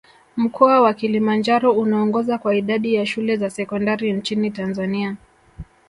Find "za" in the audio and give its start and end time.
3.37-3.49